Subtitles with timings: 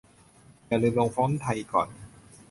[0.67, 1.87] อย่าลืมลงฟอนต์ไทยก่อน